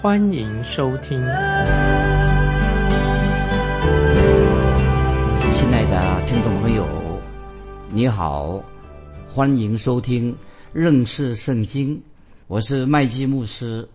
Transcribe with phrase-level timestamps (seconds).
[0.00, 1.18] 欢迎收听。
[5.50, 6.86] 亲爱的听众朋友，
[7.90, 8.62] 你好，
[9.34, 10.32] 欢迎收听
[10.72, 12.00] 认识圣经。
[12.46, 13.88] 我是麦基牧师，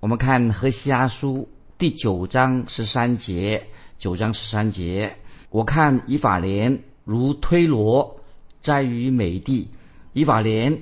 [0.00, 1.46] 我们看何西阿书
[1.76, 3.62] 第九章十三节，
[3.98, 5.14] 九章十三节，
[5.50, 6.74] 我看以法莲
[7.04, 8.18] 如推罗
[8.62, 9.68] 在于美地，
[10.14, 10.74] 以法莲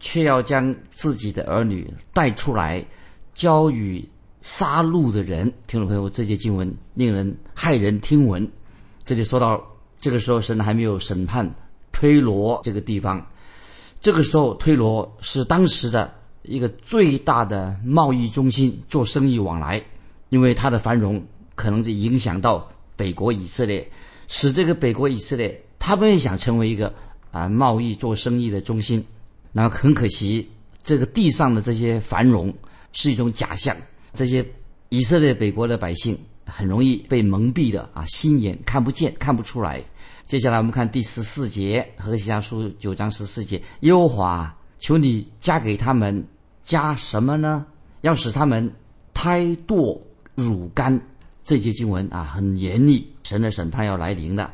[0.00, 2.84] 却要将自己的儿女带出来，
[3.32, 4.06] 交与
[4.40, 5.52] 杀戮的人。
[5.66, 8.48] 听众朋友，这些经文令人骇人听闻。
[9.04, 9.62] 这里说到，
[10.00, 11.48] 这个时候神还没有审判
[11.92, 13.26] 推罗这个地方，
[14.00, 16.14] 这个时候推罗是当时的。
[16.42, 19.84] 一个最大的贸易中心，做生意往来，
[20.30, 21.22] 因为它的繁荣
[21.54, 22.66] 可能就影响到
[22.96, 23.86] 北国以色列，
[24.28, 26.94] 使这个北国以色列他们也想成为一个
[27.32, 29.04] 啊贸易做生意的中心。
[29.52, 30.48] 那么很可惜，
[30.82, 32.54] 这个地上的这些繁荣
[32.92, 33.76] 是一种假象，
[34.14, 34.44] 这些
[34.88, 39.82] 以色列北国的百姓很容易被蒙蔽的啊，心眼看不见，看不出来。
[40.26, 46.26] 接下来我们看第十四节，何西阿书九章十四节，耶和华求你加给他们。
[46.64, 47.64] 加什么呢？
[48.02, 48.70] 要使他们
[49.14, 49.98] 胎堕
[50.34, 51.00] 乳干，
[51.42, 54.52] 这节经文啊很严厉，神的审判要来临了，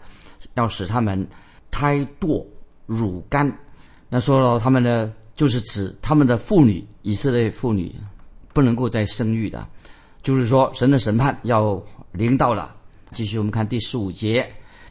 [0.54, 1.26] 要使他们
[1.72, 2.46] 胎堕
[2.86, 3.52] 乳干。
[4.08, 7.92] 那说了他们呢，就是指他们的妇女，以色列妇女
[8.54, 9.68] 不能够再生育的，
[10.22, 12.74] 就是说神的审判要临到了。
[13.12, 14.50] 继续我们看第十五节，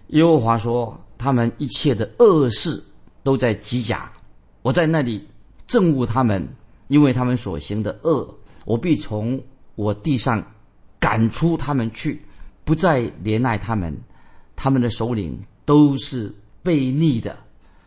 [0.10, 2.84] 耶和华说：他们一切的恶事
[3.24, 4.12] 都在极甲，
[4.62, 5.28] 我在那里
[5.68, 6.48] 憎恶他们。
[6.90, 9.42] 因为他们所行的恶，我必从
[9.74, 10.46] 我地上
[11.00, 12.22] 赶出他们去，
[12.66, 13.98] 不再怜爱他们。
[14.56, 16.32] 他们的首领都是
[16.64, 17.40] 悖逆的。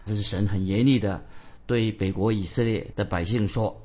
[0.07, 1.23] 这是神很严厉的
[1.67, 3.81] 对北国以色列的百姓说：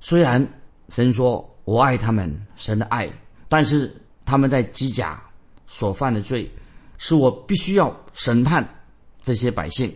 [0.00, 0.44] 虽然
[0.88, 3.10] 神说我爱他们，神的爱，
[3.48, 5.22] 但是他们在机甲
[5.66, 6.50] 所犯的罪，
[6.98, 8.68] 是我必须要审判
[9.22, 9.92] 这些百姓。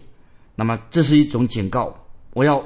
[0.55, 1.95] 那么这是一种警告，
[2.33, 2.65] 我要。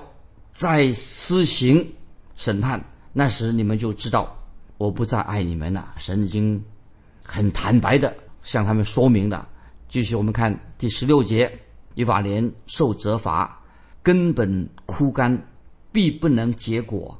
[0.54, 1.94] 再施行
[2.36, 2.78] 审判，
[3.14, 4.36] 那时你们就知道
[4.76, 5.94] 我不再爱你们了。
[5.96, 6.62] 神已经
[7.24, 9.48] 很坦白的向他们说明了。
[9.88, 11.50] 继续，我们看第十六节：
[11.94, 13.58] 以法莲受责罚，
[14.02, 15.42] 根本枯干，
[15.90, 17.18] 必不能结果；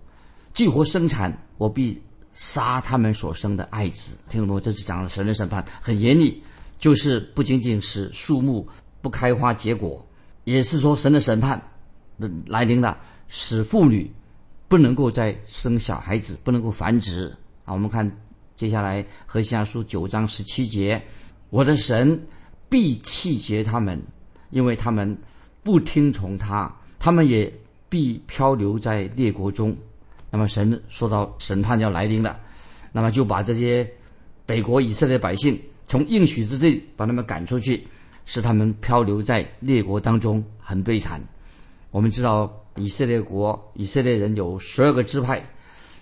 [0.53, 2.01] 激活生产，我必
[2.33, 4.17] 杀他们所生的爱子。
[4.29, 4.61] 听懂没？
[4.61, 6.43] 这是讲了神的审判，很严厉，
[6.79, 8.69] 就是不仅仅是树木
[9.01, 10.07] 不开花结果，
[10.45, 11.61] 也是说神的审判
[12.19, 12.99] 的来临了。
[13.35, 14.13] 使妇女
[14.69, 17.35] 不能够再生小孩子，不能够繁殖
[17.65, 17.73] 啊！
[17.73, 18.11] 我们看
[18.55, 21.03] 接下来何西阿书九章十七节：
[21.49, 22.27] 我的神
[22.69, 23.99] 必弃绝他们，
[24.51, 25.17] 因为他们
[25.63, 27.51] 不听从他，他们也
[27.89, 29.75] 必漂流在列国中。
[30.33, 32.41] 那么神说到审判要来临了，
[32.91, 33.89] 那么就把这些
[34.45, 35.57] 北国以色列百姓
[35.87, 37.87] 从应许之地把他们赶出去，
[38.25, 41.23] 使他们漂流在列国当中，很悲惨。
[41.91, 42.53] 我们知道。
[42.77, 45.47] 以色列国以色列人有十二个支派，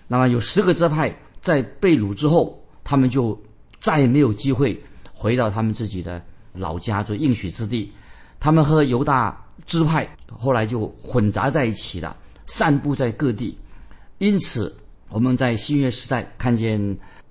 [0.07, 3.37] 那么有十个支派在被掳之后，他们就
[3.81, 4.81] 再也没有机会
[5.13, 7.91] 回到他们自己的老家做应许之地。
[8.39, 12.15] 他们和犹大支派后来就混杂在一起了，
[12.45, 13.57] 散布在各地。
[14.21, 14.71] 因此，
[15.09, 16.79] 我们在新约时代看见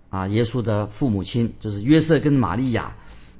[0.08, 2.92] 啊，耶稣的父母亲就是约瑟跟玛利亚，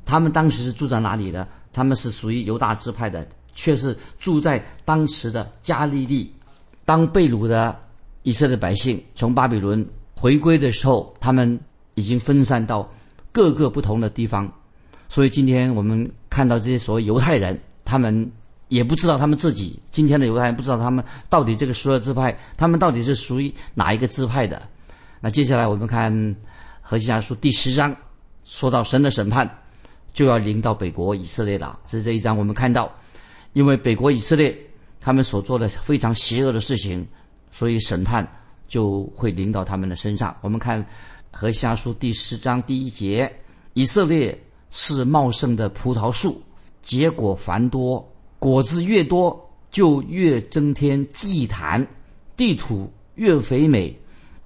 [0.06, 1.48] 他们当时是住在哪里的？
[1.72, 3.26] 他们是属于犹大支派的。
[3.52, 6.32] 却是住在当时的加利利。
[6.84, 7.76] 当被掳的
[8.22, 9.84] 以色列百姓从巴比伦
[10.14, 11.58] 回归的时候，他们
[11.96, 12.88] 已经分散到
[13.32, 14.50] 各个不同的地方。
[15.08, 18.30] 所以今天我们看到这些所谓犹太人，他们
[18.70, 24.62] 也不知道他们自己今天的犹太人不知道他们到底这个十二支派，他们到底是属于哪一个支派的。
[25.20, 26.34] 那接下来我们看
[26.80, 27.94] 何西阿书第十章，
[28.44, 29.46] 说到神的审判
[30.14, 31.78] 就要临到北国以色列了。
[31.86, 32.90] 这是这一章我们看到。
[33.52, 34.56] 因为北国以色列
[35.00, 37.04] 他们所做的非常邪恶的事情，
[37.50, 38.24] 所以审判
[38.68, 40.36] 就会临到他们的身上。
[40.40, 40.86] 我们看
[41.32, 43.28] 何西阿书第十章第一节：
[43.74, 44.40] 以色列
[44.70, 46.40] 是茂盛的葡萄树，
[46.80, 48.08] 结果繁多，
[48.40, 49.38] 果子越多
[49.70, 51.84] 就越增添祭坛；
[52.38, 53.94] 地土越肥美，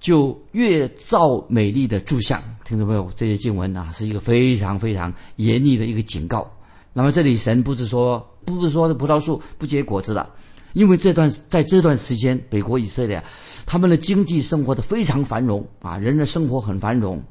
[0.00, 2.42] 就越造美丽的柱像。
[2.64, 6.50] 听众朋友，这些经文啊，是一个非常非常严厉的一个警告。
[6.92, 10.28] 那么这里神不是说，不是说这葡萄树不结果子了，
[10.72, 13.22] 因为这段在这段时间，北国以色列
[13.64, 17.22] 他们的经济生活的非常繁荣啊，人的生活很繁荣。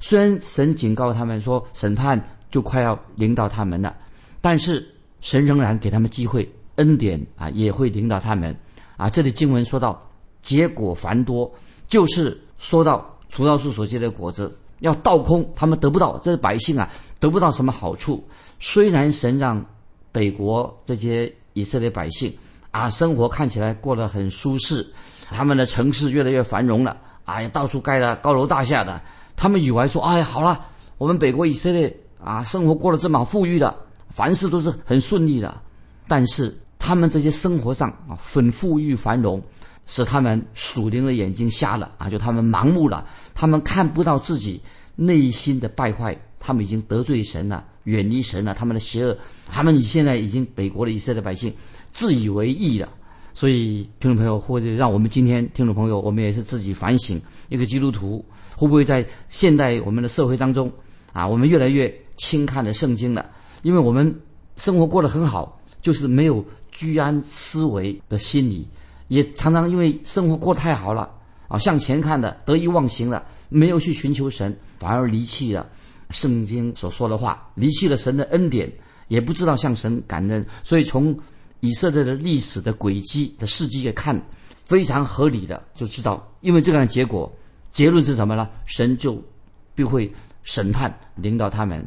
[0.00, 3.96] 虽然神警告他们说审判就快要临到他们了，
[4.42, 4.86] 但是
[5.20, 8.54] 神仍然给他们机会，恩典啊也会领导他们
[8.96, 9.08] 啊。
[9.08, 10.00] 这里经文说到
[10.42, 11.52] 结果繁多，
[11.88, 14.56] 就是说到葡萄树所结的果子。
[14.80, 16.88] 要倒空，他们得不到，这是百姓啊，
[17.18, 18.26] 得不到什么好处。
[18.58, 19.62] 虽然神让
[20.10, 22.32] 北国这些以色列百姓
[22.70, 24.90] 啊，生活看起来过得很舒适，
[25.28, 26.96] 他们的城市越来越繁荣了，
[27.26, 28.98] 哎呀，到处盖了高楼大厦的，
[29.36, 30.58] 他们以为说，哎呀，好了，
[30.96, 33.76] 我们北国以色列啊，生活过得这么富裕的，
[34.10, 35.60] 凡事都是很顺利的。
[36.06, 39.42] 但是他们这些生活上啊，很富裕繁荣。
[39.86, 42.08] 使他们属灵的眼睛瞎了啊！
[42.08, 43.04] 就他们盲目了，
[43.34, 44.60] 他们看不到自己
[44.94, 48.54] 内心的败坏，他们已经得罪神了，远离神了。
[48.54, 49.18] 他们的邪恶，
[49.48, 51.52] 他们现在已经北国的以色列百姓
[51.90, 52.88] 自以为义了。
[53.34, 58.24] 所以，听众朋友，或者让我们今天听众朋友，我们也是自己反省：一个基督徒
[58.54, 60.70] 会不会在现代我们的社会当中
[61.12, 63.28] 啊，我们越来越轻看了圣经了？
[63.62, 64.14] 因为我们
[64.56, 68.66] 生活过得很好，就是没有居安思危的心理。
[69.08, 71.10] 也常常因为生活过太好了
[71.48, 75.68] 啊，向前看的得意忘形了，没有去寻求神，反而离弃了
[76.10, 78.72] 圣经所说的话，离弃了神的恩典，
[79.08, 80.46] 也不知道向神感恩。
[80.62, 81.18] 所以从
[81.58, 84.16] 以色列的历史的轨迹的事迹来看，
[84.52, 87.30] 非常合理的就知道，因为这样的结果，
[87.72, 88.48] 结论是什么呢？
[88.64, 89.20] 神就
[89.74, 90.08] 必会
[90.44, 91.84] 审判领导他们。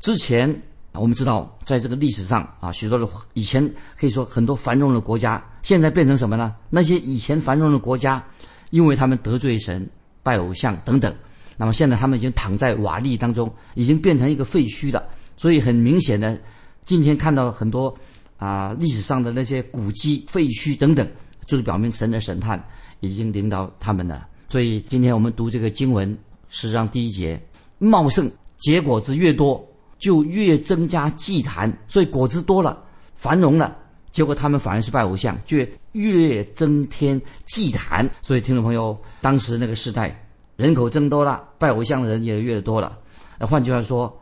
[0.00, 0.62] 之前。
[0.94, 3.66] 我们知道，在这个历史上啊，许多的以前
[3.96, 6.54] 可以说很多繁荣的国家，现在变成什么呢？
[6.68, 8.22] 那些以前繁荣的国家，
[8.70, 9.88] 因为他们得罪神、
[10.22, 11.14] 拜偶像等等，
[11.56, 15.02] 那么现在他们已经躺在瓦砾当中，已经变成一个废墟了。
[15.38, 16.38] 所以很明显的，
[16.84, 17.96] 今天看到很多
[18.36, 21.08] 啊历史上的那些古迹、废墟等等，
[21.46, 22.62] 就是表明神的审判
[23.00, 24.28] 已经领导他们了。
[24.50, 26.14] 所以今天我们读这个经文，
[26.50, 27.42] 实际上第一节，
[27.78, 29.66] 茂盛结果子越多。
[30.02, 32.76] 就越增加祭坛，所以果子多了，
[33.14, 33.76] 繁荣了，
[34.10, 35.56] 结果他们反而是拜偶像，就
[35.92, 38.10] 越增添祭坛。
[38.20, 40.26] 所以听众朋友，当时那个时代，
[40.56, 42.98] 人口增多了，拜偶像的人也越多了。
[43.38, 44.12] 那换句话说，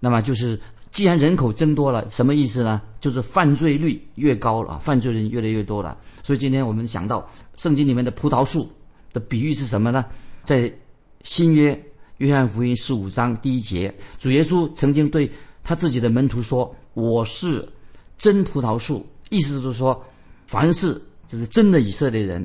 [0.00, 0.58] 那么就是
[0.92, 2.80] 既然人口增多了，什么意思呢？
[2.98, 5.94] 就是犯罪率越高了，犯罪人越来越多了。
[6.22, 8.66] 所以今天我们想到圣经里面的葡萄树
[9.12, 10.06] 的比喻是什么呢？
[10.42, 10.72] 在
[11.22, 11.78] 新约。
[12.18, 15.30] 约翰福音十五章第一节，主耶稣曾经对
[15.62, 17.66] 他自己的门徒说：“我是
[18.16, 20.04] 真葡萄树。”意思就是说，
[20.46, 22.44] 凡是就是真的以色列人，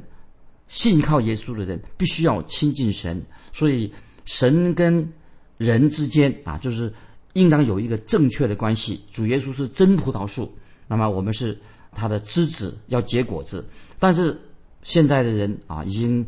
[0.67, 3.19] 信靠耶稣的人，必须要亲近神。
[3.51, 3.91] 所以，
[4.25, 5.11] 神跟
[5.57, 6.93] 人之间啊，就是
[7.33, 9.01] 应当有一个正确的关系。
[9.11, 10.55] 主耶稣是真葡萄树，
[10.87, 11.57] 那么我们是
[11.93, 13.65] 他的枝子，要结果子。
[13.97, 14.39] 但是
[14.83, 16.23] 现在的人啊，已经。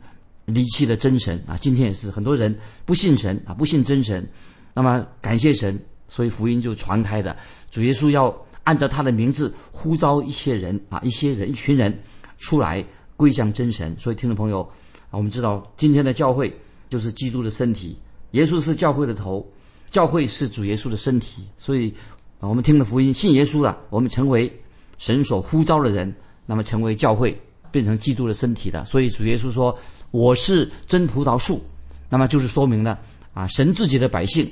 [0.45, 1.57] 离弃了真神啊！
[1.59, 2.55] 今天也是很多人
[2.85, 4.27] 不信神啊，不信真神。
[4.75, 7.35] 那么感谢神，所以福音就传开的。
[7.71, 11.97] 主耶稣要按照他的名字呼召一些人啊，一些人、一群人
[12.37, 12.85] 出来
[13.17, 13.95] 归向真神。
[13.97, 14.69] 所以听众朋友，
[15.09, 16.55] 我们知道今天的教会
[16.89, 17.97] 就是基督的身体，
[18.31, 19.43] 耶稣是教会的头，
[19.89, 21.43] 教会是主耶稣的身体。
[21.57, 21.91] 所以
[22.39, 24.51] 啊，我们听了福音，信耶稣了，我们成为
[24.99, 26.13] 神所呼召的人，
[26.45, 27.35] 那么成为教会，
[27.71, 28.85] 变成基督的身体的。
[28.85, 29.75] 所以主耶稣说。
[30.15, 31.61] 我是真葡萄树，
[32.09, 32.97] 那么就是说明了
[33.33, 34.49] 啊，神自己的百姓，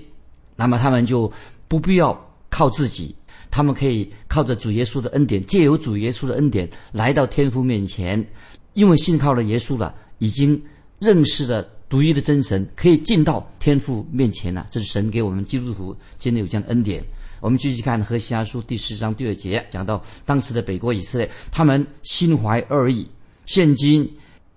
[0.58, 1.32] 那么他们就
[1.70, 2.14] 不必要
[2.50, 3.16] 靠自己，
[3.50, 8.22] 他们可以靠着主耶稣的恩典，借由主耶稣的恩典来到天父面前，
[8.74, 10.62] 因为信靠了耶稣了，已经
[11.00, 14.68] 认识了独一的真神，可以进到天父面前了。
[14.70, 17.02] 这是神给我们基督徒今天有这样的恩典。
[17.40, 23.08] 我们继续看何西阿书第十章第二节，讲到当时的北国以色列，他们心怀恶意，
[23.46, 24.14] 现今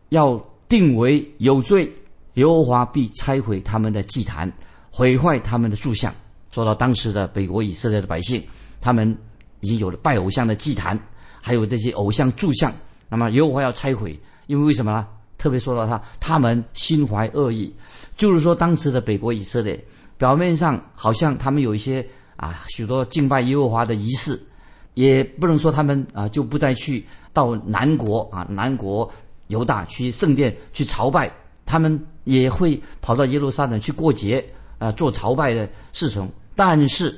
[0.08, 0.44] 要。
[0.68, 1.90] 定为有罪，
[2.34, 4.52] 耶和华必拆毁他们的祭坛，
[4.90, 6.14] 毁坏他们的柱像。
[6.50, 8.42] 说到当时的北国以色列的百姓，
[8.80, 9.16] 他们
[9.60, 10.98] 已经有了拜偶像的祭坛，
[11.40, 12.72] 还有这些偶像柱像。
[13.08, 15.06] 那么耶和华要拆毁，因为为什么呢？
[15.38, 17.72] 特别说到他，他们心怀恶意，
[18.16, 19.78] 就是说当时的北国以色列，
[20.16, 22.04] 表面上好像他们有一些
[22.36, 24.40] 啊许多敬拜耶和华的仪式，
[24.94, 27.04] 也不能说他们啊就不再去
[27.34, 29.08] 到南国啊南国。
[29.48, 31.32] 犹大去圣殿去朝拜，
[31.64, 34.44] 他们也会跑到耶路撒冷去过节，
[34.78, 36.28] 啊，做朝拜的事情。
[36.54, 37.14] 但是，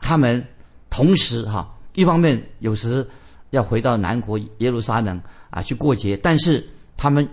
[0.00, 0.44] 他们
[0.90, 3.06] 同时哈，一方面有时
[3.50, 6.64] 要回到南国耶路撒冷啊去过节，但是
[6.96, 7.28] 他们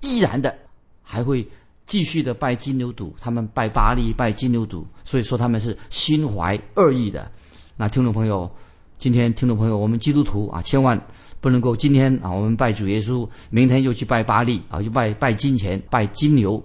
[0.00, 0.54] 依然的
[1.02, 1.46] 还会
[1.86, 7.30] 继续的拜金牛犊，他们拜巴利、拜金牛犊，所以说他们是心怀恶意的。
[7.76, 8.50] 那听众朋友，
[8.98, 11.00] 今天听众朋友，我们基督徒啊，千万
[11.40, 16.62] 不能够今天啊，我们拜主耶稣，明天又去拜巴利啊，又拜拜金钱、拜金牛、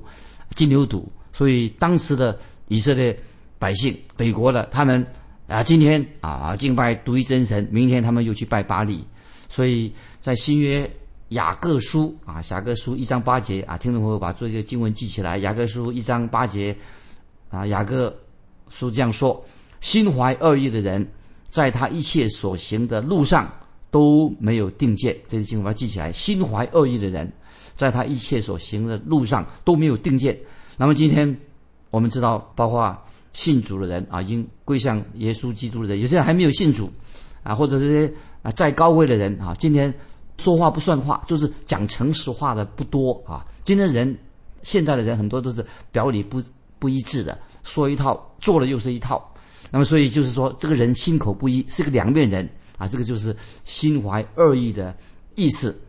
[0.56, 1.03] 金牛犊。
[1.32, 2.38] 所以当时的
[2.68, 3.18] 以色列
[3.60, 5.06] 百姓、北国的他们
[5.48, 9.03] 啊，今天啊敬拜独一真神，明天他们又去拜巴利。
[9.50, 10.89] 所以在新约
[11.30, 15.38] 雅各书啊，雅各书一章八节啊，听众朋友把这些经文记起来。
[15.39, 16.75] 雅各书一章八节
[17.50, 18.15] 啊，雅各
[18.70, 19.44] 书这样说：
[19.82, 21.08] 心怀恶意的人，
[21.48, 23.51] 在他一切所行的路上
[23.94, 25.16] 都没有定见。
[25.28, 26.12] 这个经文要记起来。
[26.12, 27.32] 心怀恶意的人，
[27.76, 30.36] 在他一切所行的路上都没有定见。
[30.76, 31.38] 那么今天
[31.92, 32.98] 我们知道，包括
[33.34, 36.92] 信主的人啊，已经归向耶稣基督的人，有些人还没有信主。
[37.44, 39.94] 啊，或者这些啊，再高位的人啊，今天
[40.40, 43.46] 说话不算话，就是讲诚实话的不多啊。
[43.64, 44.18] 今天人，
[44.62, 46.42] 现在的人很多都是表里不
[46.80, 49.30] 不一致的，说一套做了又是一套。
[49.70, 52.88] 那么，所以就是说，这个人心口不一，是个两面人啊。
[52.88, 54.96] 这个就是心怀恶意的
[55.36, 55.80] 意思。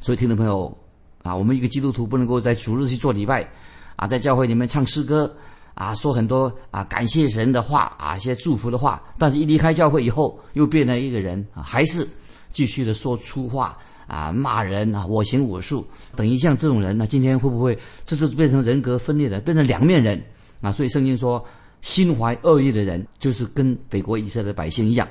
[0.00, 0.76] 所以，听众朋友
[1.22, 3.48] 啊，我们一个基督徒不能够在主日去做礼拜
[3.96, 5.34] 啊，在教会里面唱诗歌。
[5.74, 12.08] 啊，说很多啊，感谢神的话啊，一些祝福的话，但是一离开教会以后，又变了一个人啊，还是
[12.50, 20.18] 继续的说粗话啊，骂人啊，我行我素，等于像这种人呢，今天会不会这是变成人格分裂的，变成两面人
[20.62, 20.72] 啊？
[20.72, 21.44] 所以圣经说，
[21.82, 25.06] 心怀恶意的人，就是跟北国以色列百姓一样，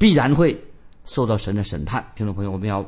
[0.00, 0.58] 必然会
[1.04, 2.02] 受到神的审判。
[2.16, 2.82] 听众朋友，我们要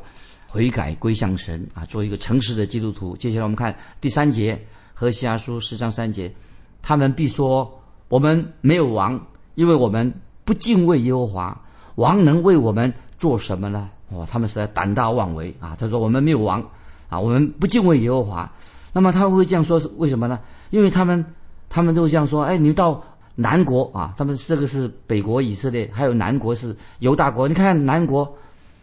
[0.49, 3.15] 悔改归向神啊，做一个诚实的基督徒。
[3.15, 4.59] 接下来我们看第三节，
[4.95, 6.33] 和西阿书十章三节。
[6.81, 9.27] 他们必说：“我们没有王，
[9.57, 10.11] 因为我们
[10.47, 11.61] 不敬畏耶和华。
[11.97, 15.77] 王能为我们做什么呢？”哦，他们实在胆大妄为啊！
[15.79, 16.67] 他说：“我们没有王，
[17.11, 18.51] 啊，我们不敬畏耶和华。”
[18.95, 20.41] 那么他会这样说为什么呢？
[20.71, 21.23] 因为他们
[21.69, 27.49] 他们都这样说：“哎，你到南国啊，他们这个是北国以色列，还有南国是犹大国。
[27.49, 28.37] 你看南国，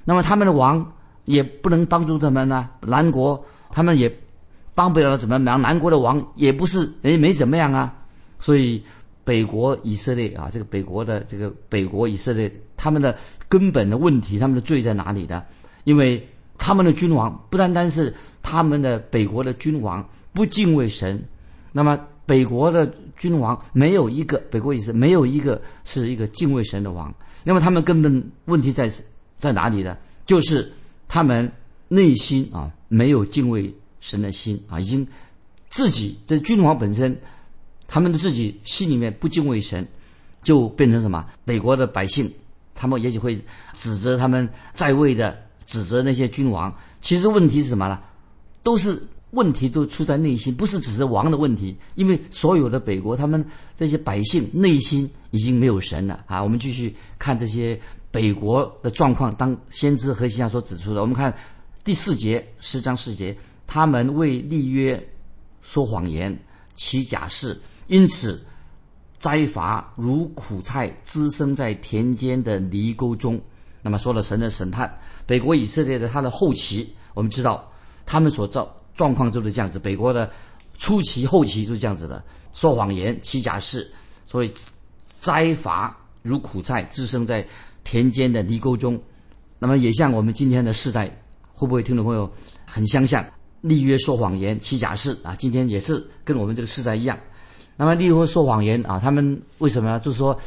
[0.05, 0.93] 那么他们的王
[1.25, 2.69] 也不能帮助他们呢。
[2.81, 4.09] 南国他们也。”
[4.75, 5.61] 帮不了怎么忙？
[5.61, 7.93] 南国的王也不是也没怎么样啊，
[8.39, 8.81] 所以
[9.25, 13.13] 北国以色列啊，这个北国的这个北国以色列，他们的
[13.49, 15.43] 根本的问题，他们的罪在哪里呢？
[15.83, 16.25] 因为
[16.57, 21.21] 他们的君王不单单是他们的北国的君王不敬畏神，
[21.73, 21.99] 那么
[22.29, 27.11] 北国的君王没有一个北国也是没有一个是一个敬畏神的王，
[27.43, 28.87] 那么他们根本问题在
[29.39, 29.97] 在哪里呢？
[30.27, 30.71] 就是
[31.07, 31.51] 他们
[31.87, 33.73] 内心啊没有敬畏。
[34.01, 35.05] 神的心啊，已经
[35.67, 37.13] 自己这君王本身，
[37.85, 39.85] 他们的自己心里面不敬畏神，
[40.41, 41.25] 就变成什么？
[41.43, 42.31] 北国的百姓，
[42.73, 43.37] 他们也许会
[43.73, 46.73] 指责他们在位的，指责那些君王。
[47.01, 47.99] 其实问题是什么呢？
[48.63, 51.75] 都是问题都出在内心，不是只是王的问题。
[51.95, 53.45] 因为所有的北国，他们
[53.75, 56.43] 这些百姓内心已经没有神了啊。
[56.43, 57.79] 我们继续看这些
[58.11, 61.01] 北国的状况，当先知何西亚所指出的。
[61.01, 61.33] 我们看
[61.83, 63.35] 第四节十章四节。
[63.71, 64.99] 他们为立约
[65.61, 66.35] 说谎言，
[66.73, 67.55] 起假誓，
[67.85, 68.43] 因此
[69.19, 73.39] 灾罚如苦菜滋生在田间的泥沟中。
[73.83, 74.91] 那么说了神的审判，
[75.27, 77.71] 北国以色列的他的后期，我们知道
[78.07, 79.79] 他们所造状况就是这样子。
[79.79, 80.29] 北国的
[80.77, 83.89] 初期、后期就是这样子的，说谎言、欺假事，
[84.25, 84.51] 所以
[85.21, 87.47] 灾罚如苦菜滋生在
[87.85, 89.01] 田间的泥沟中。
[89.57, 91.09] 那么也像我们今天的世代，
[91.53, 92.29] 会不会听众朋友
[92.65, 93.25] 很相像？
[93.61, 95.33] 立约说谎言，欺假事啊！
[95.35, 97.17] 今天也是跟我们这个时代一样。
[97.77, 99.99] 那么立约说谎言啊，他们为什么呢？
[100.01, 100.37] 就是说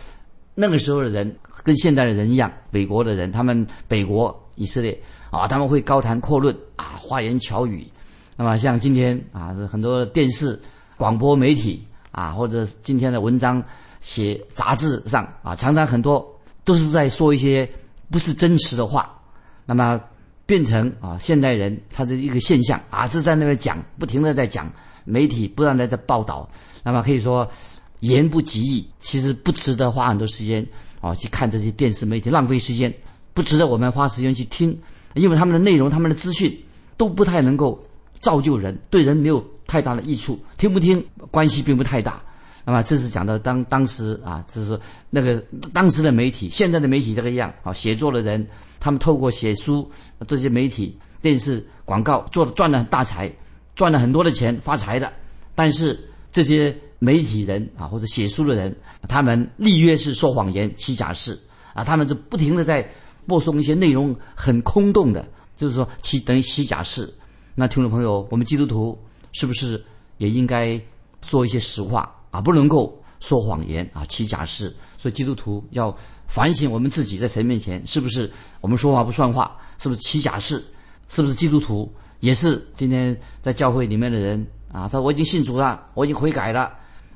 [0.54, 4.98] 那个时候的人跟现代的人一样，北国的人，他们北国以色列
[5.30, 7.86] 啊，他们会高谈阔论啊，花言巧语。
[8.36, 10.60] 那么像今天啊，很多电视、
[10.96, 13.62] 广播媒体啊，或者今天的文章
[14.00, 16.24] 写杂志上啊，常常很多
[16.64, 17.68] 都是在说一些
[18.10, 19.18] 不是真实的话。
[19.66, 20.00] 那么。
[20.44, 24.70] 变成啊，现代人他是一个现象啊，是在那边讲，不停的在讲，
[25.04, 26.46] 媒体不断的在报道，
[26.82, 27.48] 那么可以说
[28.00, 30.66] 言不及义，其实不值得花很多时间
[31.00, 32.92] 啊去看这些电视媒体，浪费时间，
[33.32, 34.76] 不值得我们花时间去听，
[35.14, 36.52] 因为他们的内容、他们的资讯
[36.98, 37.80] 都不太能够
[38.22, 42.22] 造就人，对人没有太大的益处，听不听关系并不太大。
[42.64, 45.42] 那么这是讲到当当时啊，就是说那个
[45.74, 48.46] 当时的媒体，现在的媒体这个样啊，写作的人
[48.78, 49.90] 他们透过写书
[50.28, 53.28] 这些媒体、电视广告做赚了大财，
[53.74, 55.12] 赚了很多的钱发财的。
[55.56, 55.98] 但是
[56.30, 58.74] 这些媒体人啊，或者写书的人，
[59.08, 61.36] 他们立约是说谎言、起假誓
[61.74, 62.88] 啊，他们就不停的在
[63.26, 67.12] 播送一些内容很空洞的，就是说欺等于起假誓。
[67.54, 68.98] 那听众朋友，我们基督徒
[69.32, 69.82] 是不是？
[70.18, 70.80] 也应该
[71.20, 74.72] 说一些实话啊，不能够说谎言啊，欺假事。
[74.96, 75.92] 所以基督徒要
[76.28, 78.30] 反省我们自己在神面前是不是
[78.60, 80.62] 我们说话不算话，是不是欺假事，
[81.08, 84.82] 是不是基督徒也是今天在教会里面的人啊？
[84.82, 86.72] 他说我已经信主了，我已经悔改了，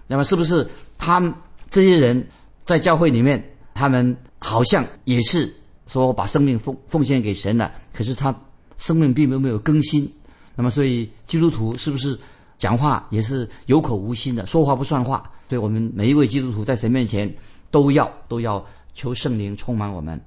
[0.08, 0.66] 那么是不是
[0.98, 1.32] 他们
[1.70, 2.26] 这些人
[2.64, 3.40] 在教会里面，
[3.72, 5.54] 他们好像也是
[5.86, 8.34] 说把生命奉奉献给神了，可是他
[8.78, 10.12] 生命并没有没有更新。
[10.56, 12.18] 那么所以基督徒是不是
[12.58, 15.30] 讲话也是有口无心的，说话不算话？
[15.46, 17.32] 对我们每一位基督徒在神面前。
[17.68, 20.18] 都要都要求圣灵充满我们，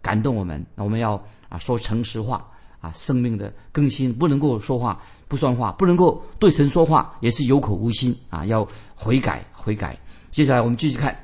[0.00, 0.64] 感动我们。
[0.74, 2.44] 那我们要啊说诚实话
[2.80, 8.66] 啊，生命的更新不能够说话不算话，不能够对神说话也是有口无心啊，要
[8.96, 9.96] 悔改悔改。
[10.32, 11.14] 接下来我们继续看，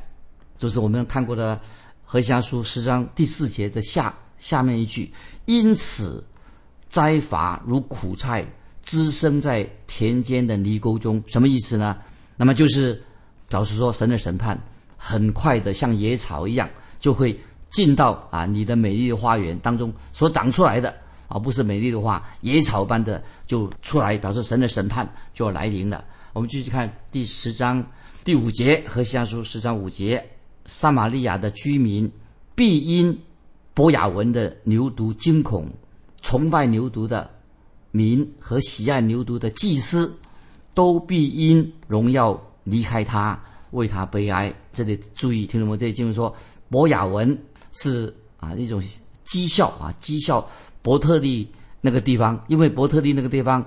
[0.58, 1.58] 就是我们看过的
[2.04, 5.10] 何西书十章第四节的下下面一句：
[5.46, 6.24] 因此
[6.92, 8.46] 灾罚如苦菜
[8.82, 11.96] 滋生在田间的泥沟中，什么意思呢？
[12.36, 13.02] 那么就是
[13.48, 14.60] 表示说神的审判。
[14.98, 16.68] 很快的，像野草一样，
[17.00, 17.36] 就会
[17.70, 20.94] 进到啊你的美丽的花园当中所长出来的，
[21.28, 26.04] 而不是美丽的花，野草般的就出来，表示神的审判就要来临了。
[26.34, 27.84] 我们继续看第十章
[28.22, 30.24] 第五节和西阿书十章五节：
[30.66, 32.08] 撒玛利亚的居民
[32.54, 33.18] 必因
[33.74, 35.68] 博雅文的牛犊惊恐，
[36.22, 37.28] 崇拜牛犊的
[37.90, 40.16] 民和喜爱牛犊的祭司，
[40.72, 43.38] 都必因荣耀离开他。
[43.72, 45.76] 为他悲哀，这里注意听懂吗？
[45.78, 46.34] 这里经文说，
[46.68, 47.34] 博雅文
[47.72, 48.82] 是啊一种
[49.24, 50.46] 讥笑啊讥笑
[50.82, 51.48] 伯特利
[51.80, 53.66] 那个地方，因为伯特利那个地方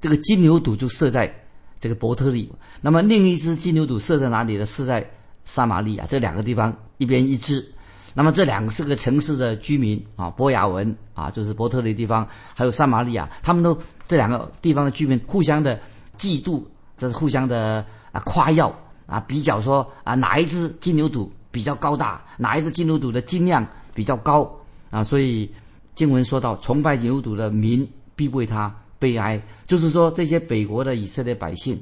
[0.00, 1.32] 这个金牛犊就设在
[1.78, 4.66] 这个伯特利，那么另一只金牛犊设在哪里呢？
[4.66, 5.08] 设在
[5.44, 7.64] 撒玛利亚这两个地方一边一只，
[8.14, 15.78] 那么这两个是个城市的居民啊，博雅文啊就是伯特利地方，还有撒玛利亚，他们都这两个地方的居民互相的
[16.16, 16.62] 嫉妒，
[16.96, 18.74] 这是互相的啊夸耀。
[19.06, 24.50] 啊，比较说啊，哪一只金牛犊比较高大，哪一只金牛犊的斤量比较高
[24.88, 25.04] 啊？
[25.04, 25.46] 所以
[25.94, 31.78] 经文说到，崇拜牛犊的民必为他悲哀，就是说这些北国的以色列百姓，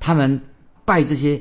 [0.00, 0.38] 他们
[0.84, 1.40] 拜这些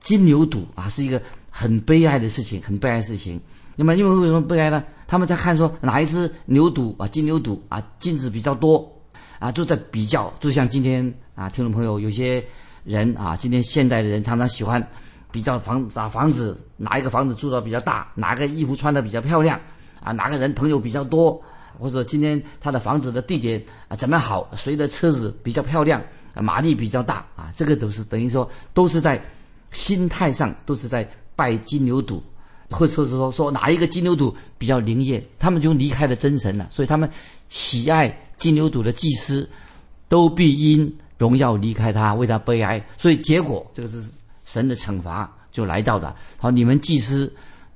[0.00, 3.38] 金牛犊啊，是一个很悲哀的事情，很悲哀的事情。
[3.76, 4.82] 那么因为为什么悲哀呢？
[5.06, 8.90] 他们在看说哪一只牛犊啊，金牛犊啊，金子比较多
[9.38, 12.44] 啊，就在比较，就像今天啊，听众朋友有些。
[12.84, 14.86] 人啊，今天现代的人常常喜欢
[15.32, 19.58] 比较房把房子哪一个房子住的比较大，哪个衣服穿的比较漂亮
[20.02, 21.42] 啊，哪个人朋友比较多，
[21.78, 25.98] 或者今天他的房子的地点啊怎么好，谁的车子比较漂亮，
[26.34, 29.18] 马力比较大啊，这个都是等于说都是在
[29.70, 32.20] 心态上都是在拜金牛犊，
[32.70, 37.08] 或者是说说哪一个金牛犊比较灵验，他们就离开了真神了，所以他们
[37.48, 39.48] 喜爱金牛犊的祭司
[40.08, 40.94] 都必因。
[41.16, 44.02] 荣耀离开他，为他悲哀，所以结果这个是
[44.44, 46.14] 神的惩罚就来到了。
[46.36, 47.32] 好，你们祭司，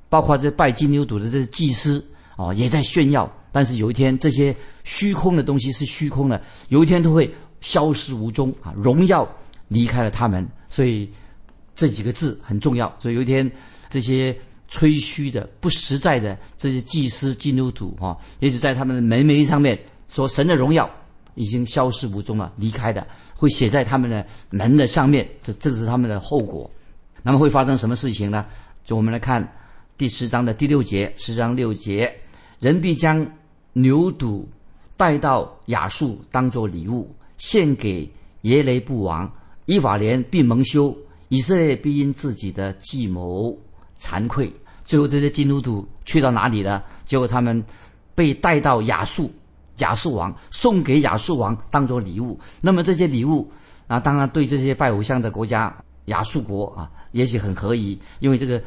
[0.08, 2.04] 包括这拜金牛犊的这些祭司
[2.36, 3.32] 哦，也在炫耀。
[3.52, 8.74] 但是有一天，这些虚空的东西是虚空的，有一天都会消失无踪啊！
[8.76, 9.26] 荣耀
[9.68, 11.08] 离开了他们，所以
[11.76, 12.92] 这几个字很重要。
[12.98, 13.48] 所以有一天，
[13.88, 14.36] 这些
[14.68, 19.78] 吹嘘的、不实在的这些祭司金牛犊哈，也许在他们的门楣上面
[20.08, 20.88] 说神的荣耀。
[21.34, 26.68] 已经消失无踪了，离开的会写在他们的门的上面，这这是他们的后果。
[27.22, 28.44] 那么会发生什么事情呢？
[28.84, 29.48] 就我们来看
[29.96, 32.12] 第十章的第六节，十章六节，
[32.58, 33.24] 人必将
[33.72, 34.44] 牛犊
[34.96, 39.32] 带到雅述当作礼物，献给耶雷布王，
[39.66, 40.92] 以法莲必蒙羞，
[41.28, 43.56] 以色列必因自己的计谋
[44.00, 44.52] 惭愧。
[44.84, 46.84] 最后这些金牛犊去到哪里了？
[47.04, 47.62] 结果他们
[48.14, 49.30] 被带到亚述。
[49.78, 53.48] 亚述王送给亚述王当做礼物，那么这些礼物
[53.86, 55.72] 啊，当然对这些拜偶像的国家
[56.06, 58.60] 亚述国啊，也许很合宜，因为这个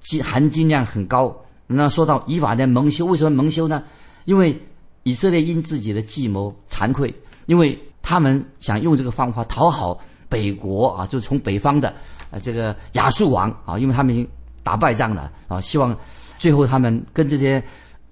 [0.00, 1.32] 金含金量很高。
[1.68, 3.84] 那说到以法莲蒙羞，为什么蒙羞呢？
[4.24, 4.60] 因为
[5.04, 7.14] 以色列因自己的计谋惭愧，
[7.46, 9.96] 因为他们想用这个方法讨好
[10.28, 11.94] 北国啊，就从北方的
[12.32, 14.28] 呃这个亚述王啊，因为他们已经
[14.66, 15.96] 打败仗了啊，希望
[16.38, 17.62] 最后他们跟这些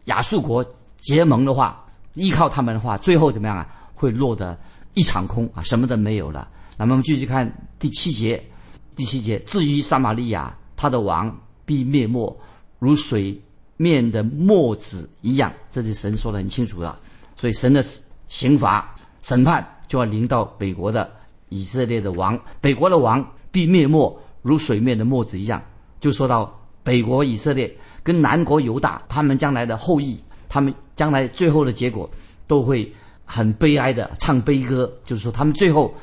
[0.04, 0.64] 亚述国
[0.98, 1.80] 结盟的话。
[2.14, 3.66] 依靠他们的话，最后怎么样啊？
[3.92, 4.56] 会落得
[4.94, 6.48] 一场空啊，什么都没有了。
[6.76, 8.40] 那么我们继续看第七节，
[8.94, 12.38] 第七节，至于撒玛利亚，他的王必灭没，
[12.78, 13.36] 如水
[13.76, 15.52] 面的墨子一样。
[15.72, 17.00] 这是神说的很清楚了。
[17.34, 17.84] 所以神的
[18.28, 21.10] 刑罚审判就要临到北国的
[21.48, 25.60] 以色列的王，北国的王必灭没，如水面的墨子一样。
[26.04, 30.22] 就说到北国以色列跟南国犹大，他们将来的后裔。
[30.50, 32.08] 他们将来最后的结果
[32.46, 32.92] 都会
[33.24, 35.94] 很悲哀的唱悲歌，就是说他们最后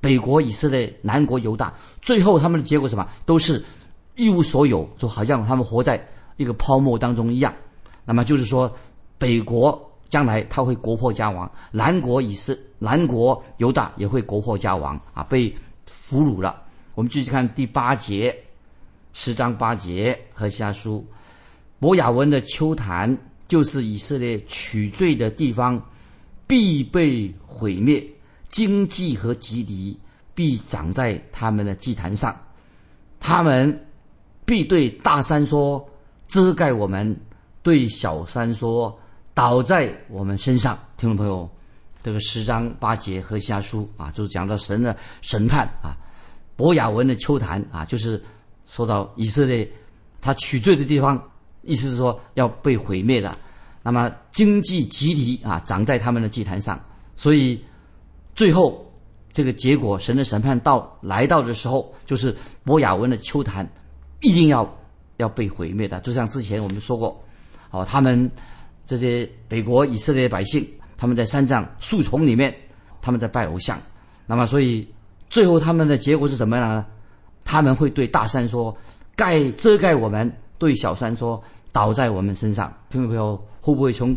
[0.00, 3.04] 北国以色列、南国犹大，最后他们的结果什么？
[3.26, 3.60] 都是
[4.14, 6.00] 一无所有，就好像他们活在
[6.36, 7.52] 一个泡沫当中一样。
[8.04, 8.72] 那么就是说，
[9.18, 9.76] 北国
[10.08, 15.52] 将来他会国破家亡，南国以色南国犹大也会国破家亡啊，被
[15.86, 16.62] 俘虏了。
[16.94, 18.32] 我们继续看第八节，
[19.12, 21.06] 十章八节和下书，
[21.78, 23.16] 伯雅文的秋坛
[23.48, 25.82] 就是以色列取罪的地方，
[26.46, 28.04] 必被毁灭。
[28.48, 29.98] 经济和吉离
[30.34, 32.38] 必长在他们的祭坛上，
[33.18, 33.86] 他们
[34.44, 35.82] 必对大山说
[36.28, 37.18] ：“遮盖我们。”
[37.62, 38.98] 对小山说
[39.32, 41.48] ：“倒在我们身上。”听众朋友，
[42.02, 45.96] 这个十章八节和下书啊，就是讲到神的审判啊。
[46.56, 48.22] 博雅文的秋坛啊，就是
[48.72, 49.70] 说到以色列
[50.20, 51.22] 他取罪的地方，
[51.60, 53.36] 意思是说要被毁灭的。
[53.82, 56.82] 那么经济集体啊，长在他们的祭坛上，
[57.14, 57.62] 所以。
[58.34, 58.90] 最后，
[59.30, 63.70] 这个结果，神的审判到来到的时候，就是博雅文的秋坛
[64.22, 64.66] 一定要
[65.18, 66.00] 要被毁灭的。
[66.00, 67.22] 就像之前我们说过，
[67.70, 68.30] 哦，他们
[68.86, 72.56] 这些北国以色列百姓，他们在山上树丛里面，
[73.02, 73.78] 他们在拜偶像。
[74.24, 74.88] 那么，所以
[75.28, 76.86] 最后他们的结果是什么样呢？
[77.44, 78.76] 他们会对大山说
[79.16, 84.16] ：“盖遮盖我们。”对小山说：“倒在我们身上。”听众朋友，会不会从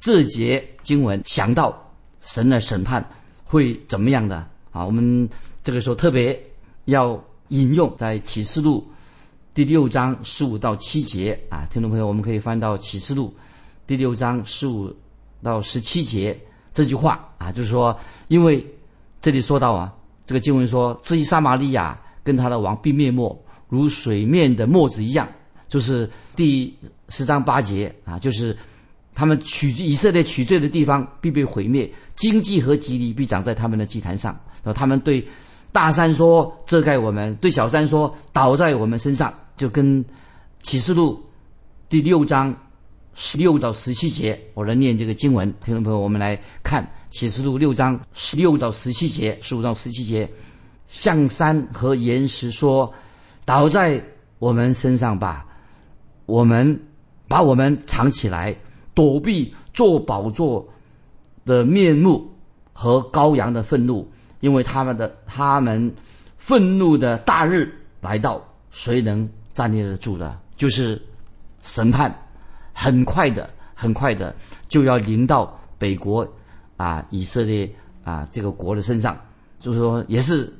[0.00, 1.76] 这节经文想到
[2.20, 3.04] 神的审判？
[3.44, 4.36] 会怎么样的
[4.70, 4.84] 啊？
[4.84, 5.28] 我们
[5.62, 6.42] 这个时候特别
[6.86, 8.82] 要引用在启示录
[9.52, 13.34] 第六章十五到七节啊，听众朋友，我们可以翻到启示录
[13.86, 14.90] 第六章十五
[15.42, 16.40] 到十七节
[16.72, 17.94] 这句话啊，就是说，
[18.28, 18.66] 因为
[19.20, 25.28] 这里说到啊，这个经文说，至于撒玛利亚跟他的王必灭没，如水面的沫子一样，
[25.68, 26.76] 就是第
[27.08, 28.56] 十章八节啊，就是。
[29.14, 34.32] 他们取以色列取罪的地方必被毁灭，经济和吉利必长在他们的祭坛上。
[34.64, 35.22] 然后他们对
[35.70, 40.02] 大山说：“遮盖我们。”对小山说：“倒在我们身上。”就跟
[40.62, 41.22] 启示录
[41.90, 42.56] 第六章
[43.12, 45.52] 十六到十七节，我来念这个经文。
[45.62, 50.26] 听众朋友，我们来看启示录六章十六到十七节，十五到十七节，
[50.92, 52.92] 向山和岩石说
[53.46, 53.98] ：“倒在
[54.38, 55.46] 我们身上吧，
[56.26, 56.78] 我们
[57.26, 58.54] 把我们藏起来。”
[58.94, 60.68] 躲避做宝座
[61.46, 62.30] 的面目
[62.74, 64.06] 和羔羊的愤怒，
[64.40, 65.90] 因为他们的他们
[66.36, 68.38] 愤怒的大日来到，
[68.70, 70.38] 谁能站立得住的？
[70.58, 71.00] 就是
[71.62, 72.14] 审判，
[72.74, 74.36] 很快的，很快的
[74.68, 76.28] 就要临到北国
[76.76, 77.74] 啊，以色列
[78.04, 79.18] 啊这个国的身上。
[79.58, 80.52] 就是说，也是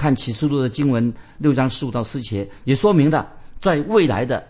[0.00, 4.42] 看启示录的经文六章十五到四节，也说明了在未来的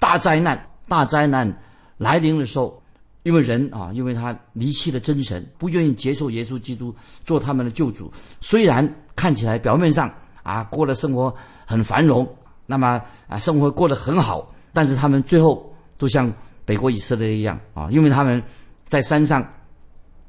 [0.00, 1.56] 大灾难，大灾难。
[1.98, 2.82] 来临的时候，
[3.22, 6.92] 因为人啊，因为他离弃了真神，不愿意接受耶稣基督
[7.24, 8.12] 做他们的救主。
[8.40, 11.32] 虽然看起来表面上啊过的生活
[11.64, 12.28] 很繁荣，
[12.66, 16.32] 那么啊生活过得很好，但是他们最后都像
[16.64, 18.42] 北国以色列一样啊，因为他们
[18.88, 19.48] 在山上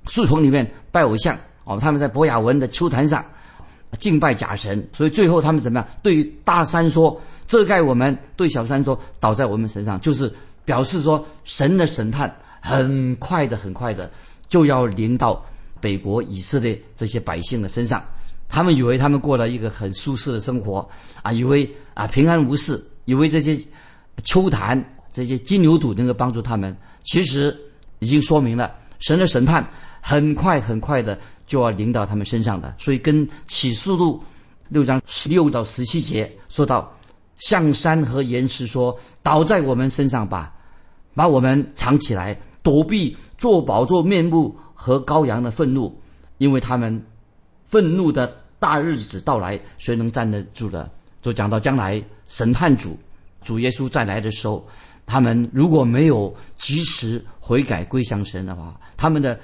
[0.06, 3.26] 树丛里面拜偶像哦，他们在博雅文的秋坛上
[3.98, 5.88] 敬拜假神，所以最后他们怎么样？
[6.04, 10.32] 对大山说遮盖我们，对小山说倒在我们身上，就是。
[10.66, 14.08] 表示说，神的审判很快的、很快的
[14.50, 15.44] 就要临到
[15.82, 18.06] 北国以色列这些百姓的身上。
[18.48, 20.88] 他们以为他们过了一个很舒适的生活
[21.24, 23.60] 啊，以为啊平安无事，以为这些
[24.24, 24.80] 秋坛、
[25.12, 26.78] 这些金牛犊能够帮助他们。
[27.02, 27.58] 其实
[27.98, 29.68] 已经说明了，神的审判
[30.00, 31.18] 很快、很快的
[31.50, 32.74] 就要临到他们身上的。
[32.78, 34.24] 所以，跟启示录
[34.70, 36.90] 六章十六到十七节说到，
[37.40, 40.54] 向山和岩石说：“倒在我们身上吧。”
[41.16, 45.94] 把我们藏起来，躲避做宝座面目和羔羊的愤怒，
[46.38, 47.04] 因为他们
[47.66, 50.90] 愤怒的大日子到来，谁能站得住的？
[51.22, 52.98] 就讲到将来审判主
[53.42, 54.66] 主耶稣再来的时候，
[55.06, 59.38] 他们如果没有及时悔改归向神的话，他们的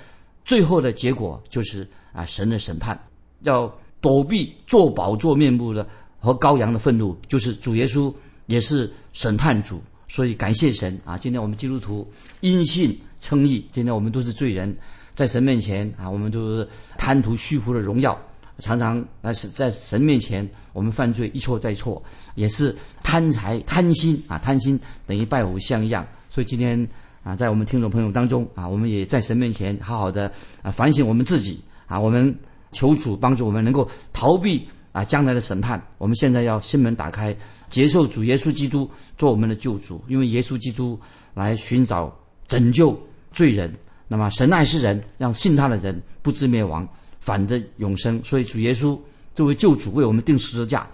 [0.46, 2.98] 最后的结果就是啊，神的审判，
[3.42, 5.86] 要躲避做宝座面目的
[6.20, 8.14] 和羔羊的愤怒，就是主耶稣
[8.46, 9.82] 也是审判主。
[10.08, 11.18] 所以感谢神啊！
[11.18, 12.08] 今天我们基督徒
[12.42, 14.74] 因信称义，今天我们都是罪人，
[15.16, 18.16] 在神面前啊，我们都是贪图虚浮的荣耀，
[18.60, 22.02] 常常那是在神面前我们犯罪一错再错，
[22.36, 26.06] 也是贪财贪心啊，贪心等于拜偶像一样。
[26.30, 26.88] 所以今天
[27.26, 32.34] 啊，在我们听众朋友当中啊，我们也在神面前好好的啊反省我们自己啊，我们
[32.72, 34.66] 求主帮助我们能够逃避。
[34.96, 37.36] 啊，将来的审判，我们现在要心门打开，
[37.68, 40.98] 接受主耶稣基督做我们的救主，因为耶稣基督
[41.34, 42.98] 来寻找拯救
[43.34, 43.70] 罪人。
[44.08, 46.88] 那么神爱世人，让信他的人不至灭亡，
[47.20, 48.24] 反得永生。
[48.24, 48.98] 所以主耶稣
[49.34, 50.88] 这位救主为我们定十字架，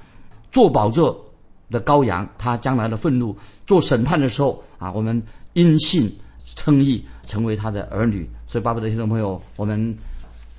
[0.51, 1.23] 做宝座
[1.69, 5.21] 的羔羊，他将来的愤怒做审判的时候啊，我们
[5.53, 6.11] 因信
[6.55, 8.27] 称义，成为他的儿女。
[8.47, 9.95] 所以，巴不得听众朋友，我们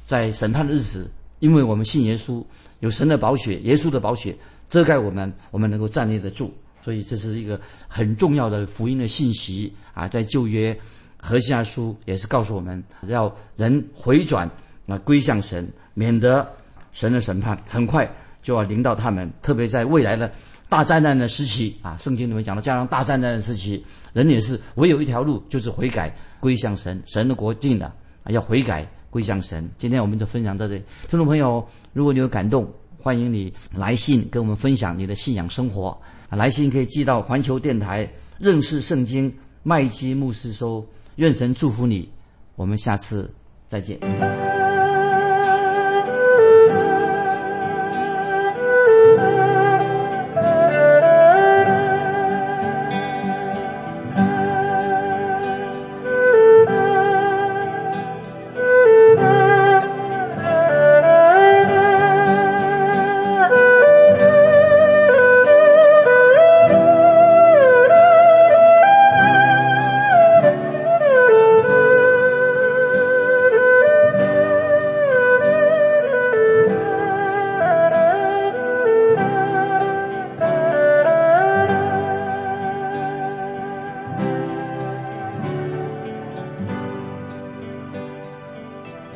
[0.05, 2.45] 在审判的日子，因为我们信耶稣，
[2.81, 4.37] 有神的宝血，耶稣的宝血
[4.69, 6.53] 遮盖我们，我们能够站立得住。
[6.81, 10.09] 所以，这是一个很重要的福音的信息啊！
[10.09, 10.77] 在旧约
[11.17, 14.51] 和西阿书也是告诉我们要人回转
[14.89, 16.45] 啊，归向神，免得
[16.93, 18.11] 神的审判很快
[18.43, 19.31] 就要临到他们。
[19.43, 20.29] 特别在未来的
[20.73, 26.99] 大灾难的时期啊，圣经里面讲的加上大灾难的时期，人也是唯有一条路，就是悔改归向神。
[27.05, 27.95] 神的国定了，
[28.29, 29.69] 要悔改归向神。
[29.77, 35.89] 今天我们就分享到这里，听众朋友，如果你有感动，欢迎你来信跟我们分享你的信仰生活
[36.31, 36.39] 啊。
[36.39, 39.31] 来信可以寄到环球电台认识圣经
[39.63, 40.83] 麦基牧师收，
[41.17, 42.09] 愿神祝福你，
[42.57, 43.31] 我们下次
[43.69, 44.01] 再见。